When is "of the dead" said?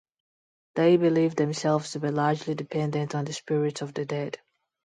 3.83-4.39